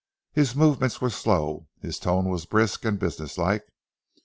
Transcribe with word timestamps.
His 0.33 0.55
movements 0.55 0.99
were 0.99 1.11
slow, 1.11 1.67
his 1.79 1.99
tone 1.99 2.27
was 2.27 2.47
brisk 2.47 2.85
and 2.85 2.97
businesslike. 2.97 3.67